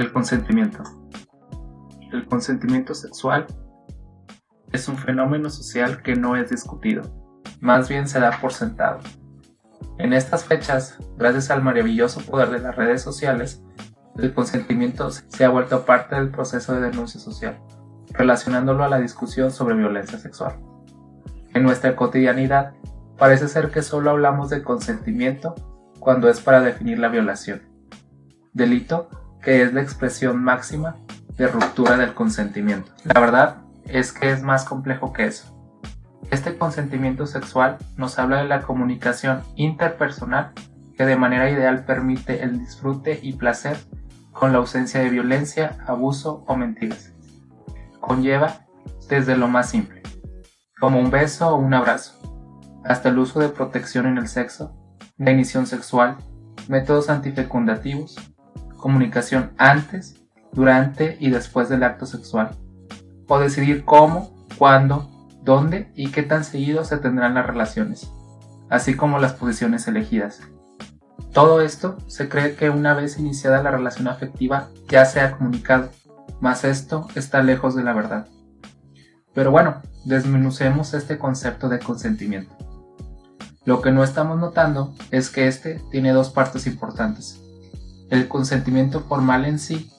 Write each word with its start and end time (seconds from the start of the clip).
El 0.00 0.14
consentimiento. 0.14 0.82
El 2.10 2.24
consentimiento 2.24 2.94
sexual 2.94 3.46
es 4.72 4.88
un 4.88 4.96
fenómeno 4.96 5.50
social 5.50 6.00
que 6.00 6.16
no 6.16 6.36
es 6.36 6.48
discutido, 6.48 7.02
más 7.60 7.90
bien 7.90 8.08
se 8.08 8.18
da 8.18 8.40
por 8.40 8.54
sentado. 8.54 9.00
En 9.98 10.14
estas 10.14 10.44
fechas, 10.44 10.96
gracias 11.18 11.50
al 11.50 11.62
maravilloso 11.62 12.22
poder 12.22 12.48
de 12.48 12.60
las 12.60 12.76
redes 12.76 13.02
sociales, 13.02 13.62
el 14.16 14.32
consentimiento 14.32 15.10
se 15.10 15.44
ha 15.44 15.50
vuelto 15.50 15.84
parte 15.84 16.14
del 16.14 16.30
proceso 16.30 16.72
de 16.72 16.80
denuncia 16.80 17.20
social, 17.20 17.60
relacionándolo 18.12 18.84
a 18.84 18.88
la 18.88 19.00
discusión 19.00 19.50
sobre 19.50 19.74
violencia 19.74 20.18
sexual. 20.18 20.58
En 21.52 21.62
nuestra 21.62 21.94
cotidianidad, 21.94 22.72
parece 23.18 23.48
ser 23.48 23.70
que 23.70 23.82
solo 23.82 24.08
hablamos 24.08 24.48
de 24.48 24.62
consentimiento 24.62 25.54
cuando 25.98 26.30
es 26.30 26.40
para 26.40 26.62
definir 26.62 26.98
la 26.98 27.08
violación, 27.08 27.60
delito 28.54 29.10
que 29.42 29.62
es 29.62 29.72
la 29.72 29.82
expresión 29.82 30.42
máxima 30.42 30.96
de 31.36 31.48
ruptura 31.48 31.96
del 31.96 32.14
consentimiento. 32.14 32.92
La 33.04 33.20
verdad 33.20 33.62
es 33.86 34.12
que 34.12 34.30
es 34.30 34.42
más 34.42 34.64
complejo 34.64 35.12
que 35.12 35.26
eso. 35.26 35.56
Este 36.30 36.56
consentimiento 36.56 37.26
sexual 37.26 37.78
nos 37.96 38.18
habla 38.18 38.38
de 38.38 38.48
la 38.48 38.62
comunicación 38.62 39.42
interpersonal 39.56 40.52
que 40.96 41.06
de 41.06 41.16
manera 41.16 41.50
ideal 41.50 41.84
permite 41.84 42.42
el 42.42 42.58
disfrute 42.58 43.18
y 43.22 43.32
placer 43.32 43.76
con 44.32 44.52
la 44.52 44.58
ausencia 44.58 45.00
de 45.00 45.10
violencia, 45.10 45.78
abuso 45.86 46.44
o 46.46 46.56
mentiras. 46.56 47.12
Conlleva 48.00 48.66
desde 49.08 49.36
lo 49.36 49.48
más 49.48 49.70
simple, 49.70 50.02
como 50.78 51.00
un 51.00 51.10
beso 51.10 51.48
o 51.48 51.56
un 51.56 51.74
abrazo, 51.74 52.20
hasta 52.84 53.08
el 53.08 53.18
uso 53.18 53.40
de 53.40 53.48
protección 53.48 54.06
en 54.06 54.18
el 54.18 54.28
sexo, 54.28 54.76
la 55.18 55.32
inición 55.32 55.66
sexual, 55.66 56.16
métodos 56.68 57.10
antifecundativos, 57.10 58.16
comunicación 58.80 59.52
antes, 59.58 60.16
durante 60.52 61.16
y 61.20 61.30
después 61.30 61.68
del 61.68 61.82
acto 61.82 62.06
sexual, 62.06 62.56
o 63.28 63.38
decidir 63.38 63.84
cómo, 63.84 64.46
cuándo, 64.58 65.08
dónde 65.42 65.92
y 65.94 66.10
qué 66.10 66.22
tan 66.22 66.44
seguido 66.44 66.84
se 66.84 66.98
tendrán 66.98 67.34
las 67.34 67.46
relaciones, 67.46 68.10
así 68.68 68.94
como 68.94 69.18
las 69.18 69.34
posiciones 69.34 69.86
elegidas. 69.86 70.40
Todo 71.32 71.60
esto 71.60 71.96
se 72.08 72.28
cree 72.28 72.56
que 72.56 72.70
una 72.70 72.94
vez 72.94 73.18
iniciada 73.18 73.62
la 73.62 73.70
relación 73.70 74.08
afectiva 74.08 74.68
ya 74.88 75.04
se 75.04 75.20
ha 75.20 75.36
comunicado, 75.36 75.90
mas 76.40 76.64
esto 76.64 77.06
está 77.14 77.42
lejos 77.42 77.76
de 77.76 77.84
la 77.84 77.92
verdad. 77.92 78.26
Pero 79.32 79.52
bueno, 79.52 79.76
desmenucemos 80.04 80.92
este 80.94 81.18
concepto 81.18 81.68
de 81.68 81.78
consentimiento. 81.78 82.56
Lo 83.64 83.80
que 83.80 83.92
no 83.92 84.02
estamos 84.02 84.38
notando 84.38 84.94
es 85.10 85.30
que 85.30 85.46
este 85.46 85.80
tiene 85.90 86.12
dos 86.12 86.30
partes 86.30 86.66
importantes. 86.66 87.40
El 88.10 88.28
consentimiento 88.28 89.00
formal 89.00 89.44
en 89.44 89.58
sí, 89.58 89.90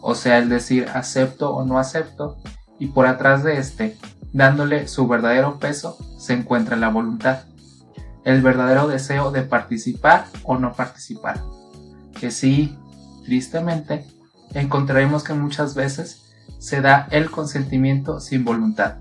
o 0.00 0.14
sea, 0.14 0.38
el 0.38 0.48
decir 0.48 0.88
acepto 0.92 1.54
o 1.54 1.64
no 1.64 1.78
acepto, 1.78 2.38
y 2.78 2.88
por 2.88 3.06
atrás 3.06 3.44
de 3.44 3.58
este, 3.58 3.96
dándole 4.32 4.88
su 4.88 5.06
verdadero 5.06 5.58
peso, 5.58 5.98
se 6.18 6.34
encuentra 6.34 6.76
la 6.76 6.88
voluntad, 6.88 7.40
el 8.24 8.42
verdadero 8.42 8.88
deseo 8.88 9.30
de 9.30 9.42
participar 9.42 10.26
o 10.44 10.58
no 10.58 10.72
participar. 10.72 11.40
Que 12.18 12.30
sí, 12.30 12.76
tristemente, 13.24 14.06
encontraremos 14.54 15.24
que 15.24 15.34
muchas 15.34 15.74
veces 15.74 16.24
se 16.58 16.80
da 16.80 17.08
el 17.10 17.30
consentimiento 17.30 18.20
sin 18.20 18.44
voluntad, 18.44 18.96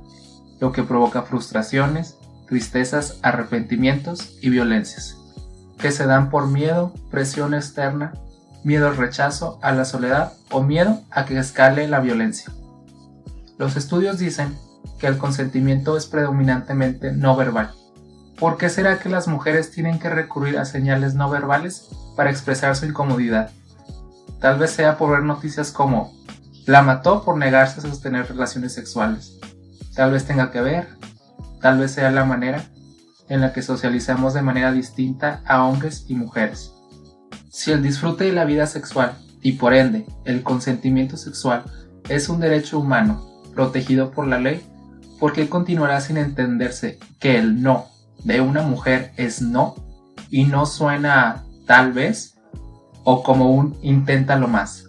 lo 0.60 0.72
que 0.72 0.84
provoca 0.84 1.24
frustraciones, 1.24 2.18
tristezas, 2.48 3.20
arrepentimientos 3.22 4.38
y 4.42 4.50
violencias, 4.50 5.18
que 5.78 5.92
se 5.92 6.06
dan 6.06 6.30
por 6.30 6.48
miedo, 6.48 6.94
presión 7.12 7.54
externa, 7.54 8.14
miedo 8.68 8.90
al 8.90 8.98
rechazo, 8.98 9.60
a 9.62 9.72
la 9.72 9.86
soledad 9.86 10.34
o 10.52 10.62
miedo 10.62 11.00
a 11.10 11.26
que 11.26 11.40
escale 11.40 11.88
la 11.88 12.02
violencia. 12.02 12.52
Los 13.58 13.78
estudios 13.78 14.20
dicen 14.20 14.58
que 15.00 15.08
el 15.08 15.18
consentimiento 15.18 15.96
es 15.96 16.06
predominantemente 16.06 17.14
no 17.14 17.38
verbal. 17.38 17.72
¿Por 18.38 18.58
qué 18.58 18.68
será 18.68 19.00
que 19.00 19.08
las 19.08 19.30
mujeres 19.30 19.72
tienen 19.72 20.00
que 20.00 20.10
recurrir 20.10 20.60
a 20.60 20.66
señales 20.66 21.16
no 21.16 21.30
verbales 21.30 21.88
para 22.18 22.30
expresar 22.30 22.76
su 22.76 22.86
incomodidad? 22.86 23.52
Tal 24.42 24.60
vez 24.60 24.72
sea 24.72 24.98
por 24.98 25.12
ver 25.12 25.24
noticias 25.24 25.72
como 25.72 26.14
la 26.66 26.82
mató 26.82 27.24
por 27.24 27.38
negarse 27.38 27.80
a 27.80 27.84
sostener 27.84 28.28
relaciones 28.28 28.74
sexuales. 28.74 29.40
Tal 29.96 30.12
vez 30.12 30.26
tenga 30.26 30.52
que 30.52 30.60
ver, 30.60 30.90
tal 31.62 31.80
vez 31.80 31.92
sea 31.92 32.12
la 32.12 32.26
manera 32.26 32.66
en 33.30 33.40
la 33.40 33.54
que 33.54 33.62
socializamos 33.62 34.34
de 34.34 34.42
manera 34.42 34.74
distinta 34.74 35.42
a 35.46 35.64
hombres 35.64 36.04
y 36.10 36.16
mujeres. 36.16 36.74
Si 37.50 37.72
el 37.72 37.82
disfrute 37.82 38.26
de 38.26 38.34
la 38.34 38.46
vida 38.46 38.68
sexual 38.68 39.18
y 39.42 39.54
por 39.54 39.74
ende 39.74 40.06
el 40.26 40.44
consentimiento 40.44 41.18
sexual 41.18 41.64
es 42.10 42.30
un 42.30 42.40
derecho 42.40 42.80
humano 42.80 43.26
protegido 43.54 44.12
por 44.12 44.28
la 44.28 44.40
ley, 44.40 44.62
¿por 45.20 45.34
qué 45.34 45.50
continuará 45.50 46.02
sin 46.02 46.18
entenderse 46.18 47.00
que 47.20 47.38
el 47.38 47.62
no 47.62 47.86
de 48.24 48.42
una 48.42 48.62
mujer 48.64 49.14
es 49.18 49.42
no 49.42 49.76
y 50.30 50.44
no 50.44 50.66
suena 50.66 51.46
tal 51.66 51.94
vez 51.94 52.38
o 53.04 53.24
como 53.24 53.52
un 53.52 53.78
inténtalo 53.82 54.48
más? 54.48 54.86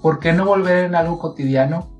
¿Por 0.00 0.18
qué 0.18 0.32
no 0.32 0.46
volver 0.46 0.84
en 0.84 0.94
algo 0.94 1.18
cotidiano 1.18 1.90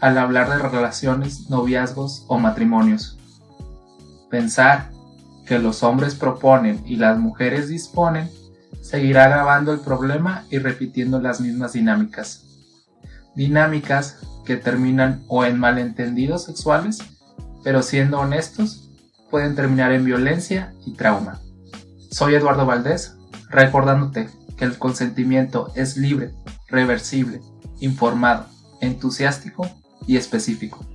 al 0.00 0.18
hablar 0.18 0.50
de 0.50 0.58
relaciones, 0.58 1.48
noviazgos 1.48 2.24
o 2.26 2.38
matrimonios? 2.38 3.18
Pensar 4.30 4.90
que 5.46 5.60
los 5.60 5.84
hombres 5.84 6.16
proponen 6.16 6.82
y 6.84 6.96
las 6.96 7.18
mujeres 7.18 7.68
disponen 7.68 8.28
seguirá 8.86 9.24
agravando 9.24 9.72
el 9.72 9.80
problema 9.80 10.44
y 10.48 10.58
repitiendo 10.58 11.20
las 11.20 11.40
mismas 11.40 11.72
dinámicas. 11.72 12.44
Dinámicas 13.34 14.18
que 14.44 14.56
terminan 14.56 15.24
o 15.26 15.44
en 15.44 15.58
malentendidos 15.58 16.44
sexuales, 16.44 16.98
pero 17.64 17.82
siendo 17.82 18.20
honestos, 18.20 18.88
pueden 19.28 19.56
terminar 19.56 19.90
en 19.90 20.04
violencia 20.04 20.72
y 20.86 20.92
trauma. 20.92 21.40
Soy 22.12 22.36
Eduardo 22.36 22.64
Valdés, 22.64 23.16
recordándote 23.50 24.30
que 24.56 24.64
el 24.64 24.78
consentimiento 24.78 25.72
es 25.74 25.96
libre, 25.96 26.32
reversible, 26.68 27.40
informado, 27.80 28.46
entusiástico 28.80 29.68
y 30.06 30.16
específico. 30.16 30.86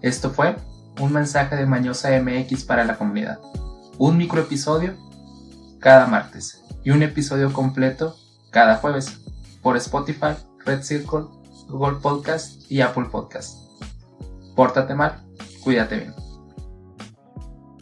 Esto 0.00 0.30
fue 0.30 0.56
un 0.98 1.12
mensaje 1.12 1.54
de 1.54 1.66
Mañosa 1.66 2.18
MX 2.18 2.64
para 2.64 2.84
la 2.84 2.96
comunidad. 2.96 3.38
Un 3.98 4.16
microepisodio 4.16 4.94
cada 5.84 6.06
martes 6.06 6.62
y 6.82 6.92
un 6.92 7.02
episodio 7.02 7.52
completo 7.52 8.16
cada 8.50 8.76
jueves 8.76 9.20
por 9.60 9.76
Spotify, 9.76 10.34
Red 10.64 10.82
Circle, 10.82 11.26
Google 11.68 11.98
Podcast 12.00 12.70
y 12.72 12.80
Apple 12.80 13.08
Podcast. 13.12 13.58
Pórtate 14.56 14.94
mal, 14.94 15.22
cuídate 15.62 15.96
bien. 15.98 16.33